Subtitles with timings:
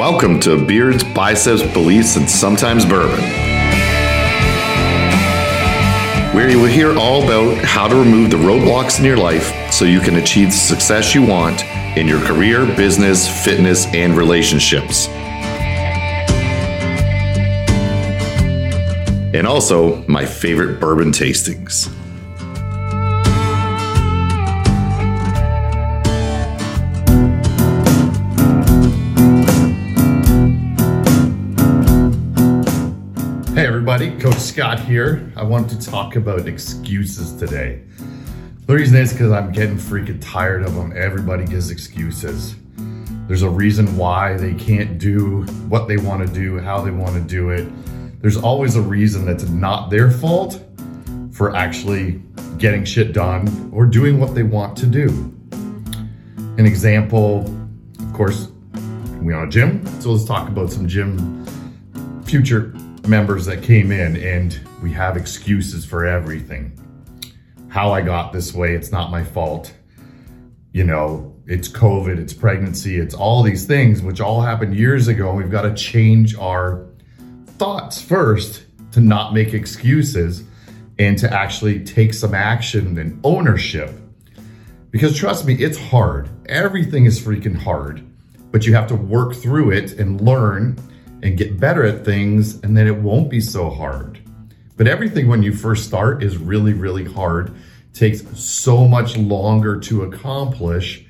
[0.00, 3.20] Welcome to Beards, Biceps, Beliefs, and Sometimes Bourbon,
[6.34, 9.84] where you will hear all about how to remove the roadblocks in your life so
[9.84, 11.66] you can achieve the success you want
[11.98, 15.06] in your career, business, fitness, and relationships.
[19.36, 21.94] And also, my favorite bourbon tastings.
[34.00, 35.30] Everybody, Coach Scott here.
[35.36, 37.82] I want to talk about excuses today.
[38.64, 40.94] The reason is because I'm getting freaking tired of them.
[40.96, 42.56] Everybody gives excuses.
[43.26, 47.12] There's a reason why they can't do what they want to do, how they want
[47.16, 47.68] to do it.
[48.22, 50.64] There's always a reason that's not their fault
[51.30, 52.22] for actually
[52.56, 55.08] getting shit done or doing what they want to do.
[56.56, 57.44] An example,
[57.98, 58.48] of course,
[59.20, 61.44] we own a gym, so let's talk about some gym
[62.24, 62.72] future
[63.10, 66.72] members that came in and we have excuses for everything.
[67.68, 69.74] How I got this way, it's not my fault.
[70.72, 75.30] You know, it's COVID, it's pregnancy, it's all these things which all happened years ago.
[75.30, 76.86] And We've got to change our
[77.58, 80.44] thoughts first to not make excuses
[80.98, 83.90] and to actually take some action and ownership.
[84.92, 86.28] Because trust me, it's hard.
[86.46, 88.06] Everything is freaking hard,
[88.52, 90.76] but you have to work through it and learn
[91.22, 94.20] and get better at things, and then it won't be so hard.
[94.76, 97.54] But everything when you first start is really, really hard,
[97.92, 101.04] takes so much longer to accomplish,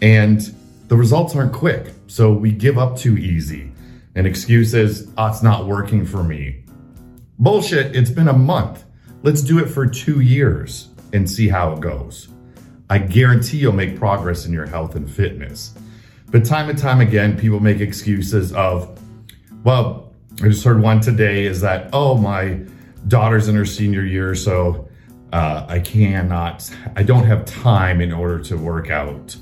[0.00, 0.40] and
[0.88, 1.92] the results aren't quick.
[2.06, 3.72] So we give up too easy.
[4.16, 6.64] And excuses, oh, it's not working for me.
[7.38, 8.84] Bullshit, it's been a month.
[9.22, 12.28] Let's do it for two years and see how it goes.
[12.90, 15.74] I guarantee you'll make progress in your health and fitness.
[16.32, 19.00] But time and time again, people make excuses of,
[19.62, 20.12] well,
[20.42, 22.60] I just heard one today is that, oh, my
[23.08, 24.88] daughter's in her senior year, so
[25.32, 29.36] uh, I cannot, I don't have time in order to work out.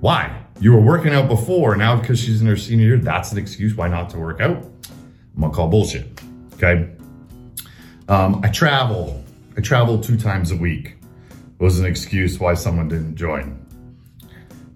[0.00, 0.44] Why?
[0.60, 3.74] You were working out before, now because she's in her senior year, that's an excuse
[3.74, 4.56] why not to work out.
[5.34, 6.20] I'm gonna call bullshit.
[6.54, 6.90] Okay.
[8.08, 9.24] Um, I travel.
[9.56, 10.96] I travel two times a week.
[11.58, 13.64] Was an excuse why someone didn't join.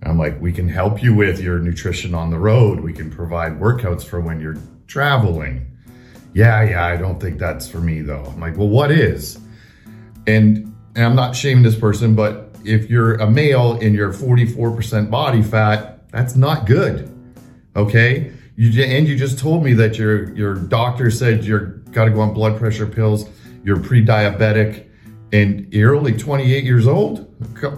[0.03, 2.81] I'm like, we can help you with your nutrition on the road.
[2.81, 5.67] We can provide workouts for when you're traveling.
[6.35, 8.25] Yeah, yeah, I don't think that's for me though.
[8.25, 9.39] I'm like, well, what is?
[10.27, 15.11] And, and I'm not shaming this person, but if you're a male and you're 44%
[15.11, 17.11] body fat, that's not good.
[17.75, 18.33] Okay.
[18.57, 22.21] You and you just told me that your your doctor said you're got to go
[22.21, 23.29] on blood pressure pills.
[23.63, 24.89] You're pre-diabetic,
[25.33, 27.33] and you're only 28 years old.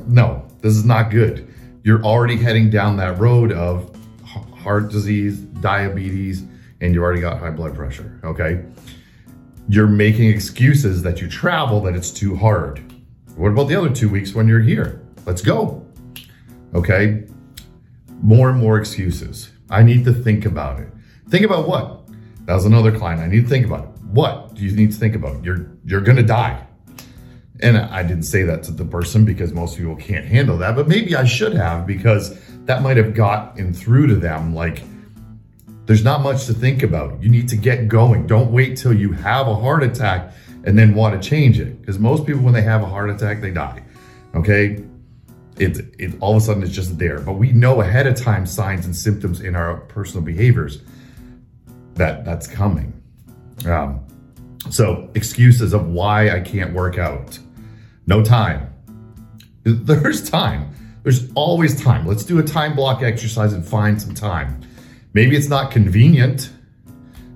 [0.09, 1.50] No, this is not good
[1.83, 6.45] you're already heading down that road of heart disease, diabetes,
[6.81, 8.65] and you already got high blood pressure, okay?
[9.69, 12.83] You're making excuses that you travel, that it's too hard.
[13.37, 15.01] What about the other two weeks when you're here?
[15.25, 15.87] Let's go,
[16.75, 17.25] okay?
[18.23, 19.51] More and more excuses.
[19.71, 20.89] I need to think about it.
[21.29, 22.09] Think about what?
[22.47, 23.21] That was another client.
[23.21, 23.91] I need to think about it.
[24.11, 25.45] What do you need to think about?
[25.45, 26.67] You're you're gonna die.
[27.63, 30.89] And I didn't say that to the person because most people can't handle that, but
[30.89, 34.55] maybe I should have because that might have gotten through to them.
[34.55, 34.83] Like,
[35.87, 37.23] there's not much to think about.
[37.23, 38.27] You need to get going.
[38.27, 40.33] Don't wait till you have a heart attack
[40.65, 41.81] and then want to change it.
[41.81, 43.83] Because most people, when they have a heart attack, they die.
[44.35, 44.85] Okay.
[45.59, 47.21] It, it all of a sudden it's just there.
[47.21, 50.81] But we know ahead of time signs and symptoms in our personal behaviors
[51.95, 52.95] that that's coming.
[53.67, 54.01] Um,
[54.71, 57.39] so excuses of why I can't work out.
[58.11, 58.75] No time.
[59.63, 60.75] There's time.
[61.05, 62.09] There's always time.
[62.09, 64.63] Let's do a time block exercise and find some time.
[65.15, 66.51] Maybe it's not convenient.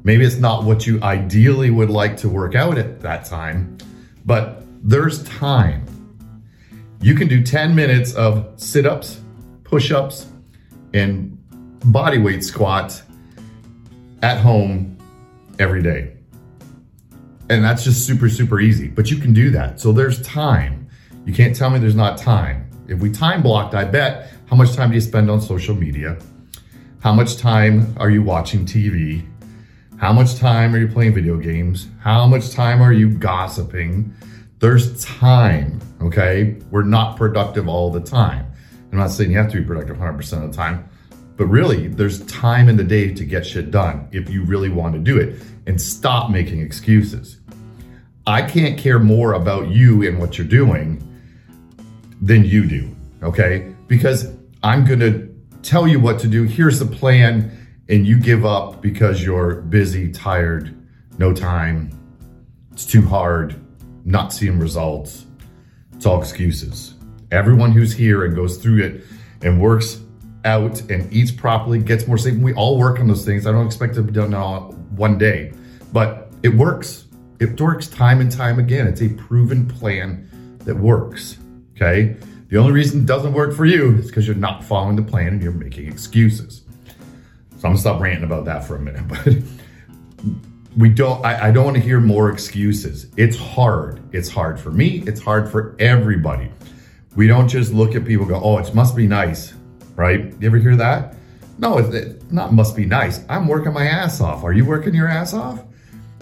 [0.03, 3.79] Maybe it's not what you ideally would like to work out at that time,
[4.27, 5.87] but there's time.
[7.01, 9.21] You can do 10 minutes of sit ups,
[9.63, 10.27] push ups,
[10.93, 11.39] and
[11.85, 13.05] body weight squats
[14.23, 14.99] at home
[15.61, 16.14] every day.
[17.55, 19.81] And that's just super, super easy, but you can do that.
[19.81, 20.89] So there's time.
[21.25, 22.69] You can't tell me there's not time.
[22.89, 26.19] If we time blocked, I bet how much time do you spend on social media?
[26.99, 29.25] How much time are you watching TV?
[29.99, 31.87] How much time are you playing video games?
[32.01, 34.13] How much time are you gossiping?
[34.59, 36.57] There's time, okay?
[36.73, 38.51] We're not productive all the time.
[38.91, 40.89] I'm not saying you have to be productive 100% of the time,
[41.37, 44.95] but really, there's time in the day to get shit done if you really want
[44.95, 47.39] to do it and stop making excuses.
[48.27, 51.03] I can't care more about you and what you're doing
[52.23, 53.75] than you do, okay?
[53.87, 54.33] Because
[54.63, 56.45] I'm to tell you what to do.
[56.45, 57.61] Here's the plan.
[57.89, 60.75] and you give up because you're busy, tired,
[61.19, 61.91] no time,
[62.73, 63.63] it's too hard,
[64.07, 65.27] not seeing results,
[65.93, 66.95] it's all excuses.
[67.31, 69.05] Everyone who's here and goes through it
[69.43, 70.01] and works
[70.45, 72.39] out and eats properly, gets more safe.
[72.39, 73.47] We all work on those things.
[73.47, 75.53] I don't expect it to be done all one day,
[75.93, 77.04] but it works.
[77.45, 78.87] It works time and time again.
[78.87, 80.29] It's a proven plan
[80.61, 81.37] that works.
[81.77, 82.17] Okay.
[82.49, 85.29] The only reason it doesn't work for you is because you're not following the plan
[85.29, 86.63] and you're making excuses.
[86.87, 89.05] So I'm gonna stop ranting about that for a minute.
[90.75, 93.09] But we don't I, I don't want to hear more excuses.
[93.17, 94.01] It's hard.
[94.13, 96.51] It's hard for me, it's hard for everybody.
[97.15, 99.55] We don't just look at people go, oh, it must be nice,
[99.97, 100.35] right?
[100.41, 101.15] You ever hear that?
[101.59, 103.21] No, it's not must be nice.
[103.29, 104.43] I'm working my ass off.
[104.43, 105.63] Are you working your ass off?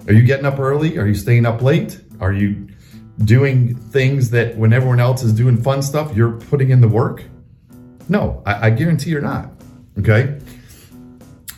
[0.07, 0.97] Are you getting up early?
[0.97, 1.99] Are you staying up late?
[2.19, 2.67] Are you
[3.23, 7.23] doing things that when everyone else is doing fun stuff, you're putting in the work?
[8.09, 9.49] No, I, I guarantee you're not.
[9.99, 10.39] Okay.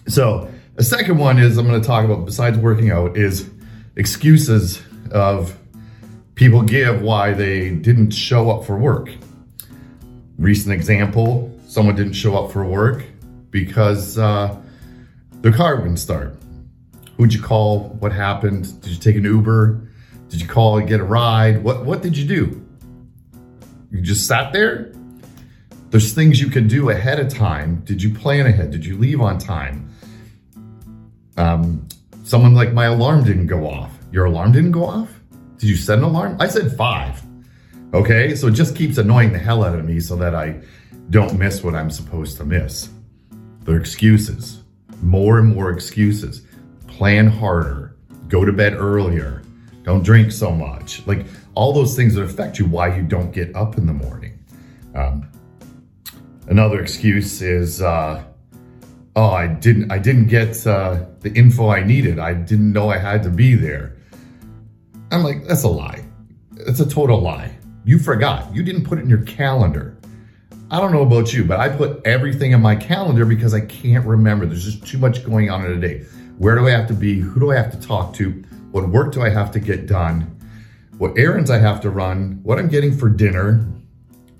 [0.08, 3.50] So a second one is I'm going to talk about besides working out is
[3.96, 4.82] excuses
[5.12, 5.58] of
[6.36, 9.10] people give why they didn't show up for work.
[10.38, 13.04] Recent example, someone didn't show up for work
[13.50, 14.56] because uh,
[15.42, 16.36] their car wouldn't start.
[17.18, 17.90] Who'd you call?
[18.00, 18.82] What happened?
[18.82, 19.82] Did you take an Uber?
[20.30, 21.64] Did you call and get a ride?
[21.64, 22.66] What what did you do?
[23.92, 24.92] You just sat there?
[25.92, 27.82] There's things you could do ahead of time.
[27.86, 28.72] Did you plan ahead?
[28.72, 29.90] Did you leave on time?
[31.38, 31.88] Um,
[32.24, 33.92] someone like my alarm didn't go off.
[34.12, 35.10] Your alarm didn't go off?
[35.58, 36.36] Did you set an alarm?
[36.40, 37.22] I said five.
[37.94, 40.60] Okay, so it just keeps annoying the hell out of me so that I
[41.12, 42.90] don't miss what I'm supposed to miss.
[43.64, 44.64] They're excuses.
[45.02, 46.45] More and more excuses.
[46.96, 47.98] Plan harder.
[48.30, 49.42] Go to bed earlier.
[49.84, 51.06] Don't drink so much.
[51.06, 54.40] Like all those things that affect you why you don't get up in the morning.
[54.96, 55.30] Um,
[56.48, 58.24] another excuse is uh,
[59.18, 62.18] oh, I didn't, I didn't get uh, the info I needed.
[62.18, 63.98] I didn't know I had to be there.
[65.12, 66.06] I'm like, that's a lie.
[66.60, 67.58] It's a total lie.
[67.84, 68.56] You forgot.
[68.56, 69.98] You didn't put it in your calendar.
[70.72, 74.06] I don't know about you, but I put everything in my calendar because I can't
[74.06, 74.46] remember.
[74.46, 76.06] There's just too much going on in a day.
[76.38, 77.20] Where do I have to be?
[77.20, 78.32] Who do I have to talk to?
[78.72, 80.38] What work do I have to get done?
[80.98, 82.40] What errands I have to run?
[82.44, 83.66] What I'm getting for dinner?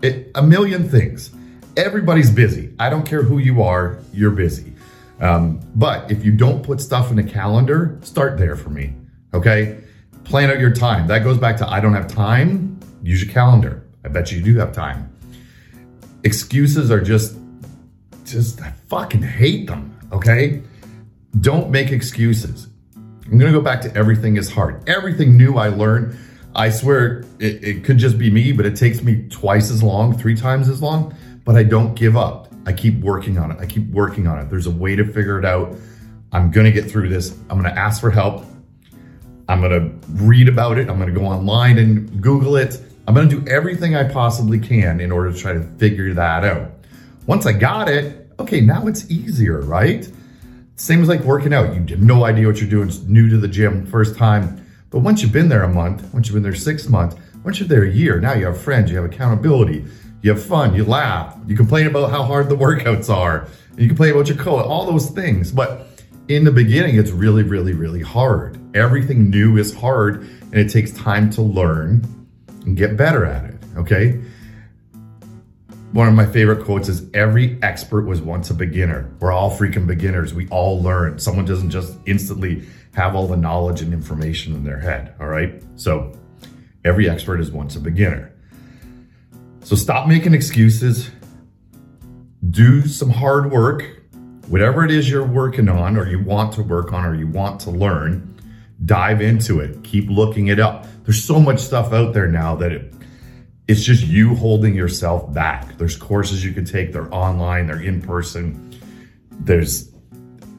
[0.02, 1.32] It, a million things.
[1.78, 2.74] Everybody's busy.
[2.80, 4.74] I don't care who you are, you're busy.
[5.20, 8.94] Um, but if you don't put stuff in a calendar, start there for me.
[9.34, 9.82] Okay.
[10.26, 11.08] Plan out your time.
[11.08, 12.80] That goes back to I don't have time.
[13.04, 13.86] Use your calendar.
[14.04, 15.12] I bet you do have time.
[16.24, 17.38] Excuses are just,
[18.26, 19.98] just, I fucking hate them.
[20.12, 20.62] Okay.
[21.42, 22.68] Don't make excuses.
[22.96, 24.88] I'm going to go back to everything is hard.
[24.88, 26.18] Everything new I learned,
[26.56, 30.18] I swear it, it could just be me, but it takes me twice as long,
[30.18, 31.16] three times as long
[31.46, 32.52] but I don't give up.
[32.66, 33.58] I keep working on it.
[33.60, 34.50] I keep working on it.
[34.50, 35.76] There's a way to figure it out.
[36.34, 37.38] I'm going to get through this.
[37.50, 38.44] I'm going to ask for help.
[39.48, 40.90] I'm going to read about it.
[40.90, 42.82] I'm going to go online and Google it.
[43.08, 46.44] I'm going to do everything I possibly can in order to try to figure that
[46.44, 46.72] out.
[47.28, 50.10] Once I got it, okay, now it's easier, right?
[50.76, 51.74] Same as like working out.
[51.74, 54.66] You have no idea what you're doing, it's new to the gym, first time.
[54.90, 57.68] But once you've been there a month, once you've been there six months, once you're
[57.68, 59.86] there a year, now you have friends, you have accountability,
[60.22, 64.12] you have fun, you laugh, you complain about how hard the workouts are, you complain
[64.12, 65.52] about your coat, all those things.
[65.52, 65.88] But
[66.28, 68.60] in the beginning, it's really, really, really hard.
[68.76, 72.04] Everything new is hard and it takes time to learn
[72.66, 73.56] and get better at it.
[73.78, 74.22] Okay.
[75.96, 79.10] One of my favorite quotes is every expert was once a beginner.
[79.22, 80.34] We're all freaking beginners.
[80.34, 81.20] We all learn.
[81.20, 85.16] Someone doesn't just instantly have all the knowledge and information in their head.
[85.22, 85.64] All right.
[85.78, 86.12] So
[86.84, 88.34] every expert is once a beginner.
[89.62, 91.10] So stop making excuses.
[92.50, 93.86] Do some hard work.
[94.48, 97.62] Whatever it is you're working on, or you want to work on, or you want
[97.62, 98.36] to learn,
[98.84, 99.82] dive into it.
[99.86, 100.88] Keep looking it up.
[101.06, 102.94] There's so much stuff out there now that it,
[103.68, 105.78] it's just you holding yourself back.
[105.78, 108.80] There's courses you can take, they're online, they're in person.
[109.32, 109.90] There's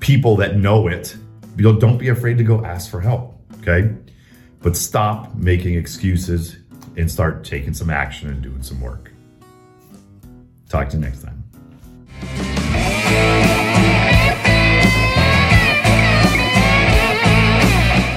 [0.01, 1.17] people that know it.
[1.57, 3.95] Don't be afraid to go ask for help, okay?
[4.61, 6.57] But stop making excuses
[6.97, 9.13] and start taking some action and doing some work.
[10.69, 11.45] Talk to you next time.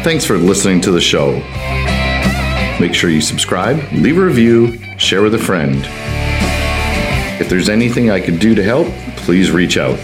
[0.03, 1.39] Thanks for listening to the show.
[2.79, 5.86] Make sure you subscribe, leave a review, share with a friend.
[7.41, 10.00] If there's anything I could do to help, please reach out.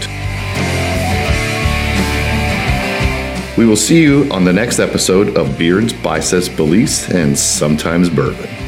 [3.56, 8.65] We will see you on the next episode of Beards, Biceps, Beliefs, and Sometimes Bourbon.